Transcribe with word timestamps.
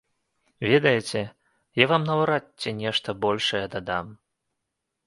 Ведаеце, 0.71 1.21
я 1.83 1.89
вам 1.91 2.09
наўрад 2.09 2.45
ці 2.65 2.69
нешта 2.81 3.09
большае 3.29 3.65
дадам. 3.79 4.05